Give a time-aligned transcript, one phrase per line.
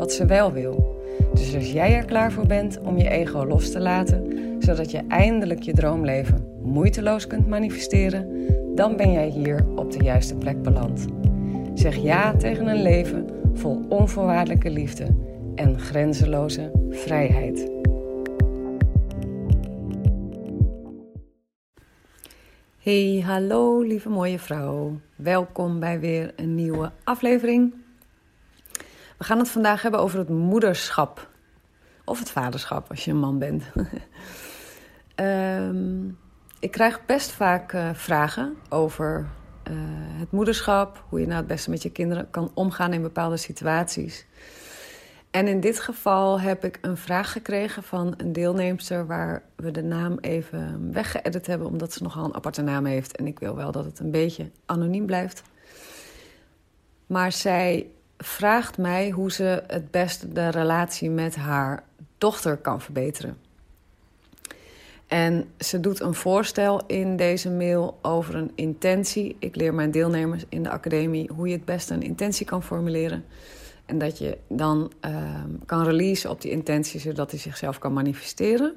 [0.00, 1.02] wat ze wel wil.
[1.32, 4.26] Dus als jij er klaar voor bent om je ego los te laten,
[4.58, 10.36] zodat je eindelijk je droomleven moeiteloos kunt manifesteren, dan ben jij hier op de juiste
[10.36, 11.06] plek beland.
[11.74, 15.06] Zeg ja tegen een leven vol onvoorwaardelijke liefde
[15.54, 17.70] en grenzeloze vrijheid.
[22.78, 25.00] Hey, hallo lieve mooie vrouw.
[25.16, 27.74] Welkom bij weer een nieuwe aflevering.
[29.20, 31.28] We gaan het vandaag hebben over het moederschap.
[32.04, 33.64] Of het vaderschap als je een man bent.
[35.16, 36.18] um,
[36.66, 39.26] ik krijg best vaak uh, vragen over
[39.70, 39.74] uh,
[40.18, 41.04] het moederschap.
[41.08, 44.26] Hoe je nou het beste met je kinderen kan omgaan in bepaalde situaties.
[45.30, 49.82] En in dit geval heb ik een vraag gekregen van een deelnemster waar we de
[49.82, 53.16] naam even weggeëdit hebben, omdat ze nogal een aparte naam heeft.
[53.16, 55.42] En ik wil wel dat het een beetje anoniem blijft.
[57.06, 57.86] Maar zij
[58.22, 61.82] vraagt mij hoe ze het beste de relatie met haar
[62.18, 63.38] dochter kan verbeteren.
[65.06, 69.36] En ze doet een voorstel in deze mail over een intentie.
[69.38, 73.24] Ik leer mijn deelnemers in de academie hoe je het beste een intentie kan formuleren.
[73.86, 78.76] En dat je dan uh, kan releasen op die intentie, zodat hij zichzelf kan manifesteren.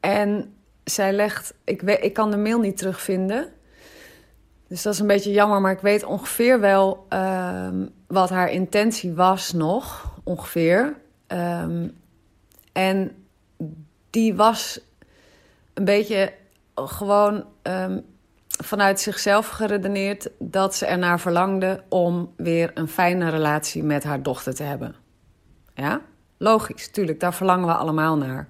[0.00, 0.54] En
[0.84, 3.52] zij legt, ik, weet, ik kan de mail niet terugvinden.
[4.70, 9.14] Dus dat is een beetje jammer, maar ik weet ongeveer wel um, wat haar intentie
[9.14, 10.96] was nog, ongeveer.
[11.28, 11.98] Um,
[12.72, 13.24] en
[14.10, 14.80] die was
[15.74, 16.32] een beetje
[16.74, 18.04] gewoon um,
[18.48, 24.54] vanuit zichzelf geredeneerd dat ze ernaar verlangde om weer een fijne relatie met haar dochter
[24.54, 24.94] te hebben.
[25.74, 26.00] Ja,
[26.36, 28.48] logisch, tuurlijk, daar verlangen we allemaal naar.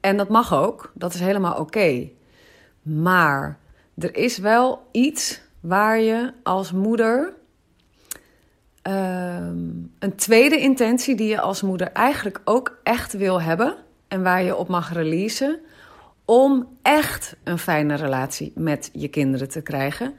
[0.00, 2.08] En dat mag ook, dat is helemaal oké.
[2.82, 3.58] Maar
[3.98, 7.32] er is wel iets waar je als moeder.
[8.82, 13.76] Um, een tweede intentie die je als moeder eigenlijk ook echt wil hebben.
[14.08, 15.60] En waar je op mag releasen
[16.24, 20.14] om echt een fijne relatie met je kinderen te krijgen.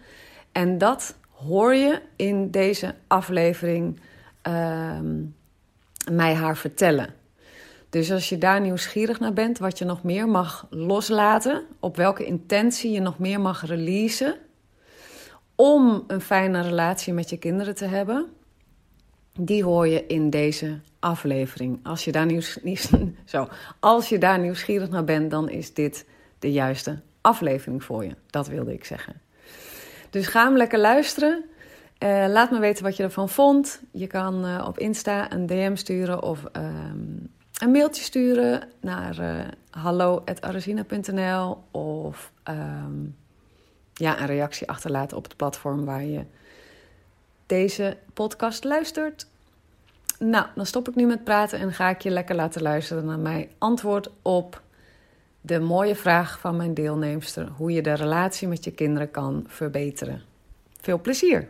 [0.51, 3.99] En dat hoor je in deze aflevering
[4.47, 4.99] uh,
[6.11, 7.13] mij haar vertellen.
[7.89, 12.25] Dus als je daar nieuwsgierig naar bent, wat je nog meer mag loslaten, op welke
[12.25, 14.35] intentie je nog meer mag releasen
[15.55, 18.27] om een fijne relatie met je kinderen te hebben,
[19.39, 21.79] die hoor je in deze aflevering.
[21.83, 22.27] Als je daar,
[23.25, 23.47] zo,
[23.79, 26.05] als je nieuwsgierig naar bent, dan is dit
[26.39, 28.15] de juiste aflevering voor je.
[28.29, 29.21] Dat wilde ik zeggen.
[30.09, 31.43] Dus ga hem lekker luisteren.
[32.03, 33.81] Uh, laat me weten wat je ervan vond.
[33.91, 37.28] Je kan uh, op Insta een DM sturen of um,
[37.59, 39.47] een mailtje sturen naar uh,
[41.71, 43.15] of um,
[43.93, 46.25] ja, een reactie achterlaten op het platform waar je
[47.45, 49.27] deze podcast luistert.
[50.19, 53.19] Nou, dan stop ik nu met praten en ga ik je lekker laten luisteren naar
[53.19, 54.61] mijn antwoord op
[55.41, 60.21] de mooie vraag van mijn deelnemster: hoe je de relatie met je kinderen kan verbeteren.
[60.81, 61.49] Veel plezier!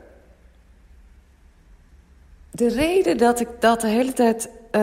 [2.61, 4.81] De reden dat ik dat de hele tijd uh,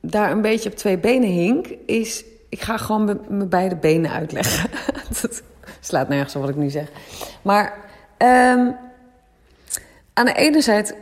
[0.00, 2.24] daar een beetje op twee benen hink, is.
[2.48, 4.70] Ik ga gewoon mijn beide benen uitleggen.
[5.22, 5.42] dat
[5.80, 6.90] slaat nergens op wat ik nu zeg.
[7.42, 7.72] Maar
[8.18, 8.76] um,
[10.14, 10.94] aan de ene zijde,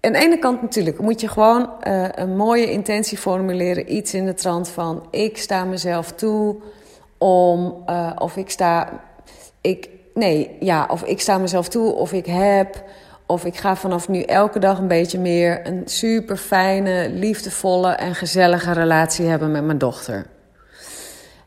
[0.00, 3.94] aan de ene kant natuurlijk, moet je gewoon uh, een mooie intentie formuleren.
[3.94, 6.56] Iets in de trant van: ik sta mezelf toe
[7.18, 9.00] om, uh, of ik sta,
[9.60, 12.84] ik, nee, ja, of ik sta mezelf toe, of ik heb,
[13.32, 18.14] of ik ga vanaf nu elke dag een beetje meer een super fijne, liefdevolle en
[18.14, 20.26] gezellige relatie hebben met mijn dochter.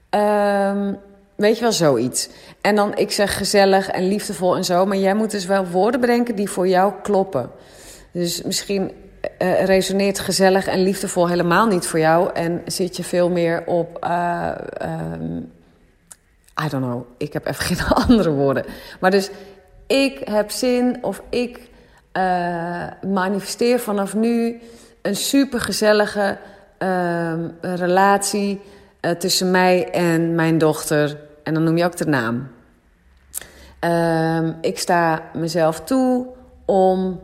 [0.10, 0.98] Um,
[1.36, 2.30] weet je wel, zoiets.
[2.62, 6.02] En dan, ik zeg gezellig en liefdevol en zo, maar jij moet dus wel woorden
[6.02, 7.52] bedenken die voor jou kloppen.
[8.12, 8.92] Dus misschien
[9.42, 14.06] uh, resoneert gezellig en liefdevol helemaal niet voor jou en zit je veel meer op.
[14.06, 14.52] Uh,
[15.14, 15.52] um,
[16.66, 18.66] I don't know, ik heb even geen andere woorden.
[19.00, 19.30] Maar dus
[19.88, 21.60] ik heb zin of ik
[22.18, 24.62] uh, manifesteer vanaf nu
[25.02, 26.38] een supergezellige
[26.80, 28.62] uh, relatie
[29.02, 31.18] uh, tussen mij en mijn dochter.
[31.44, 32.48] En dan noem je ook de naam.
[33.80, 36.28] Ehm, ik sta mezelf toe
[36.66, 37.20] om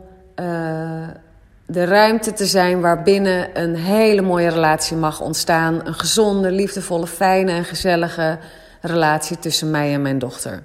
[1.66, 5.86] de ruimte te zijn waarbinnen een hele mooie relatie mag ontstaan.
[5.86, 8.38] Een gezonde, liefdevolle, fijne en gezellige
[8.80, 10.62] relatie tussen mij en mijn dochter.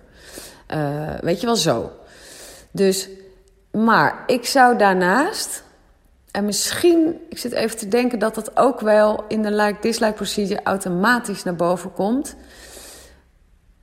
[1.21, 1.91] Weet je wel zo.
[2.71, 3.09] Dus,
[3.71, 5.63] maar ik zou daarnaast,
[6.31, 10.63] en misschien, ik zit even te denken dat dat ook wel in de like-dislike procedure
[10.63, 12.35] automatisch naar boven komt.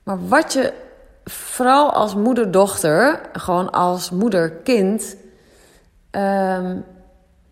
[0.03, 0.73] Maar wat je
[1.25, 5.17] vooral als moeder-dochter, gewoon als moeder-kind,
[6.11, 6.85] um,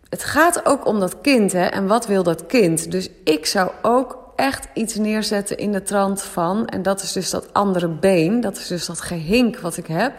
[0.09, 1.65] het gaat ook om dat kind, hè?
[1.65, 2.91] En wat wil dat kind?
[2.91, 7.29] Dus ik zou ook echt iets neerzetten in de trant van, en dat is dus
[7.29, 10.13] dat andere been, dat is dus dat gehink wat ik heb.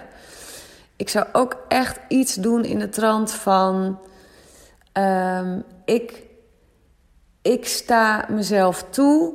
[0.97, 3.99] Ik zou ook echt iets doen in de trant van,
[4.93, 6.23] um, ik,
[7.43, 9.35] ik sta mezelf toe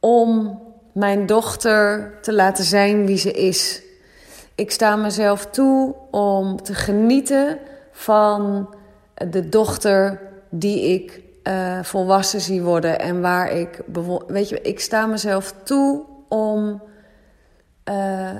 [0.00, 0.60] om
[0.92, 3.82] mijn dochter te laten zijn wie ze is.
[4.54, 7.58] Ik sta mezelf toe om te genieten
[7.92, 8.74] van
[9.14, 10.20] de dochter
[10.50, 13.80] die ik uh, volwassen zie worden en waar ik,
[14.26, 16.82] weet je, ik sta mezelf toe om
[17.90, 18.30] uh,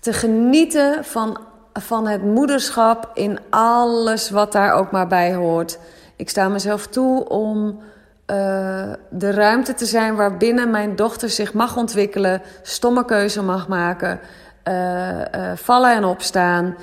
[0.00, 1.40] te genieten van,
[1.72, 5.78] van het moederschap in alles wat daar ook maar bij hoort.
[6.16, 8.36] Ik sta mezelf toe om uh,
[9.10, 14.20] de ruimte te zijn waarbinnen mijn dochter zich mag ontwikkelen, stomme keuze mag maken,
[15.54, 16.76] vallen en opstaan.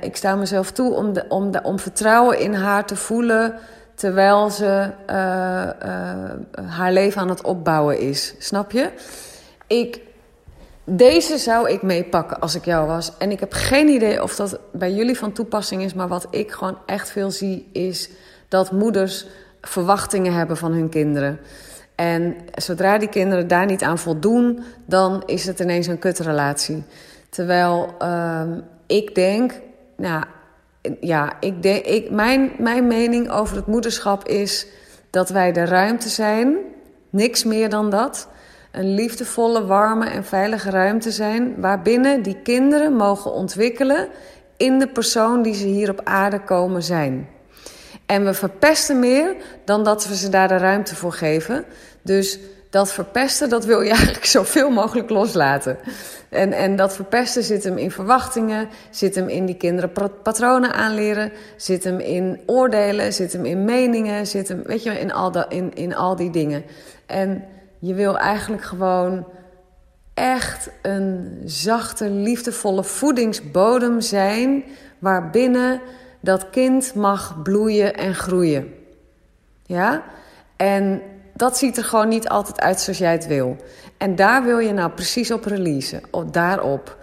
[0.00, 3.54] ik sta mezelf toe om, om, om vertrouwen in haar te voelen
[3.94, 4.90] terwijl ze
[6.66, 8.34] haar leven aan het opbouwen is.
[8.38, 8.90] Snap je?
[9.66, 10.00] Ik,
[10.84, 13.12] deze zou ik meepakken als ik jou was.
[13.18, 16.50] En ik heb geen idee of dat bij jullie van toepassing is, maar wat ik
[16.50, 18.10] gewoon echt veel zie is
[18.48, 19.26] dat moeders
[19.60, 21.40] verwachtingen hebben van hun kinderen.
[21.94, 26.82] En zodra die kinderen daar niet aan voldoen, dan is het ineens een kutrelatie.
[27.28, 28.42] Terwijl uh,
[28.86, 29.60] ik denk,
[29.96, 30.24] nou,
[31.00, 34.66] ja, ik denk, ik, mijn, mijn mening over het moederschap is
[35.10, 36.56] dat wij de ruimte zijn,
[37.10, 38.28] niks meer dan dat.
[38.70, 44.08] Een liefdevolle, warme en veilige ruimte zijn waarbinnen die kinderen mogen ontwikkelen
[44.56, 47.28] in de persoon die ze hier op aarde komen zijn.
[48.06, 51.64] En we verpesten meer dan dat we ze daar de ruimte voor geven.
[52.02, 52.38] Dus
[52.70, 55.78] dat verpesten, dat wil je eigenlijk zoveel mogelijk loslaten.
[56.28, 59.92] En, en dat verpesten zit hem in verwachtingen, zit hem in die kinderen
[60.22, 65.12] patronen aanleren, zit hem in oordelen, zit hem in meningen, zit hem, weet je, in
[65.12, 66.64] al, in, in al die dingen.
[67.06, 67.44] En
[67.80, 69.26] je wil eigenlijk gewoon
[70.14, 74.64] echt een zachte, liefdevolle voedingsbodem zijn
[74.98, 75.80] waarbinnen
[76.20, 78.74] dat kind mag bloeien en groeien.
[79.66, 80.02] Ja?
[80.56, 81.02] En
[81.34, 83.56] dat ziet er gewoon niet altijd uit zoals jij het wil.
[83.96, 86.98] En daar wil je nou precies op releasen, op, daarop.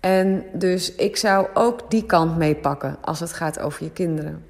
[0.00, 4.44] En dus ik zou ook die kant meepakken als het gaat over je kinderen.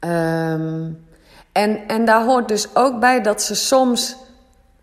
[0.00, 1.03] Um,
[1.54, 4.16] en, en daar hoort dus ook bij dat ze soms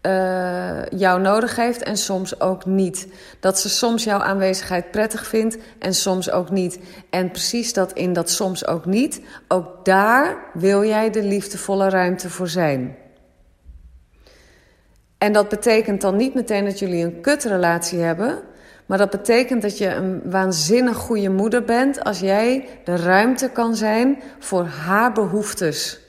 [0.02, 3.08] uh, jou nodig heeft en soms ook niet.
[3.40, 6.80] Dat ze soms jouw aanwezigheid prettig vindt en soms ook niet.
[7.10, 12.30] En precies dat in dat soms ook niet, ook daar wil jij de liefdevolle ruimte
[12.30, 12.96] voor zijn.
[15.18, 18.40] En dat betekent dan niet meteen dat jullie een kutrelatie hebben.
[18.86, 23.76] Maar dat betekent dat je een waanzinnig goede moeder bent als jij de ruimte kan
[23.76, 26.00] zijn voor haar behoeftes.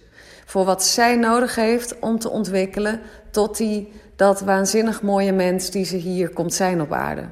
[0.53, 5.85] Voor wat zij nodig heeft om te ontwikkelen tot die, dat waanzinnig mooie mens die
[5.85, 7.25] ze hier komt zijn op aarde.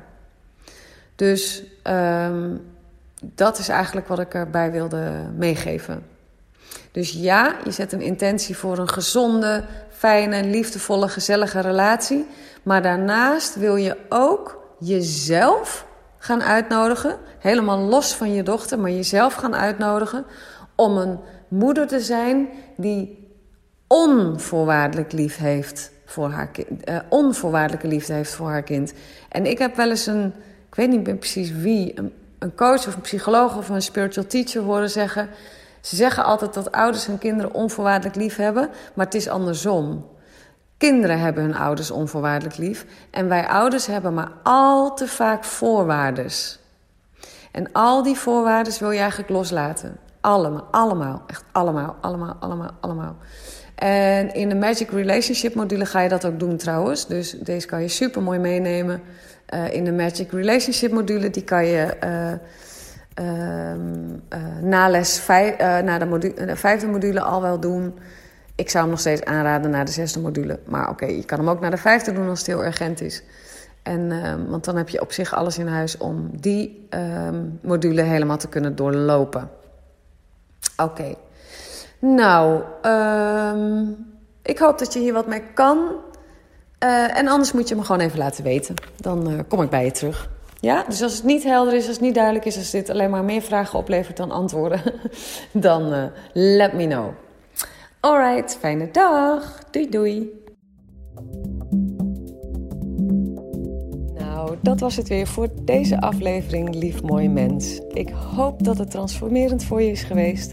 [1.17, 2.61] Dus um,
[3.21, 6.07] dat is eigenlijk wat ik erbij wilde meegeven.
[6.93, 12.27] Dus ja, je zet een intentie voor een gezonde, fijne, liefdevolle, gezellige relatie.
[12.63, 15.87] Maar daarnaast wil je ook jezelf
[16.19, 17.17] gaan uitnodigen.
[17.39, 20.25] Helemaal los van je dochter, maar jezelf gaan uitnodigen.
[20.75, 21.19] Om een
[21.51, 23.29] moeder te zijn die
[23.87, 26.89] onvoorwaardelijk lief heeft voor haar kind.
[26.89, 28.93] Uh, onvoorwaardelijke liefde heeft voor haar kind.
[29.29, 30.33] En ik heb wel eens een,
[30.69, 34.27] ik weet niet meer precies wie, een, een coach of een psycholoog of een spiritual
[34.27, 35.29] teacher horen zeggen.
[35.81, 40.07] Ze zeggen altijd dat ouders hun kinderen onvoorwaardelijk lief hebben, maar het is andersom.
[40.77, 46.59] Kinderen hebben hun ouders onvoorwaardelijk lief en wij ouders hebben maar al te vaak voorwaardes.
[47.51, 49.97] En al die voorwaarden wil je eigenlijk loslaten.
[50.21, 53.17] Allemaal, allemaal, echt allemaal, allemaal, allemaal, allemaal.
[53.75, 57.07] En in de Magic Relationship module ga je dat ook doen trouwens.
[57.07, 59.03] Dus deze kan je super mooi meenemen.
[59.55, 62.33] Uh, in de Magic Relationship module, die kan je uh,
[64.63, 67.99] na les vijf, na de, module, de, vijfde module al wel doen.
[68.55, 70.59] Ik zou hem nog steeds aanraden naar de zesde module.
[70.65, 73.23] Maar oké, je kan hem ook naar de vijfde doen als het heel urgent is.
[73.83, 78.03] En, ehm, want dan heb je op zich alles in huis om die ehm, module
[78.03, 79.51] helemaal te kunnen doorlopen.
[80.83, 81.15] Oké.
[81.99, 83.97] Nou, um,
[84.43, 85.79] ik hoop dat je hier wat mee kan.
[86.85, 88.75] Uh, en anders moet je me gewoon even laten weten.
[88.97, 90.29] Dan uh, kom ik bij je terug.
[90.61, 93.11] Ja, dus als het niet helder is, als het niet duidelijk is, als dit alleen
[93.11, 94.83] maar meer vragen oplevert dan antwoorden,
[95.53, 97.09] dan uh, let me know.
[98.01, 99.59] Alright, fijne dag.
[99.71, 100.43] Doei doei.
[104.15, 107.81] Nou, dat was het weer voor deze aflevering, lief mooi mens.
[107.89, 110.53] Ik hoop dat het transformerend voor je is geweest.